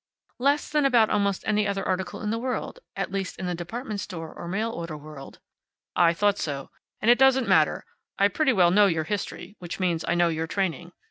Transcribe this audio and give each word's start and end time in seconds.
"Less 0.39 0.67
than 0.67 0.83
about 0.83 1.11
almost 1.11 1.43
any 1.45 1.67
other 1.67 1.87
article 1.87 2.21
in 2.23 2.31
the 2.31 2.39
world 2.39 2.79
at 2.95 3.11
least, 3.11 3.37
in 3.37 3.45
the 3.45 3.53
department 3.53 3.99
store, 3.99 4.33
or 4.33 4.47
mail 4.47 4.71
order 4.71 4.97
world." 4.97 5.37
"I 5.95 6.11
thought 6.11 6.39
so. 6.39 6.71
And 7.03 7.11
it 7.11 7.19
doesn't 7.19 7.47
matter. 7.47 7.85
I 8.17 8.27
pretty 8.27 8.51
well 8.51 8.71
know 8.71 8.87
your 8.87 9.03
history, 9.03 9.57
which 9.59 9.79
means 9.79 10.01
that 10.01 10.09
I 10.09 10.15
know 10.15 10.29
your 10.29 10.47
training. 10.47 10.93